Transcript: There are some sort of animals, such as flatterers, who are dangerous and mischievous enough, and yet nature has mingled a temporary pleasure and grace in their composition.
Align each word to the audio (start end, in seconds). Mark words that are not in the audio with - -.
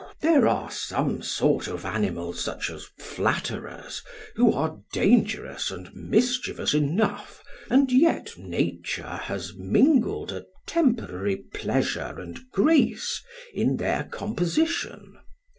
There 0.21 0.47
are 0.47 0.71
some 0.71 1.21
sort 1.21 1.67
of 1.67 1.85
animals, 1.85 2.43
such 2.43 2.71
as 2.71 2.87
flatterers, 2.97 4.01
who 4.33 4.51
are 4.51 4.79
dangerous 4.91 5.69
and 5.69 5.93
mischievous 5.93 6.73
enough, 6.73 7.43
and 7.69 7.91
yet 7.91 8.35
nature 8.35 9.03
has 9.03 9.53
mingled 9.55 10.31
a 10.31 10.47
temporary 10.65 11.35
pleasure 11.35 12.15
and 12.17 12.49
grace 12.49 13.21
in 13.53 13.77
their 13.77 14.05
composition. 14.05 15.19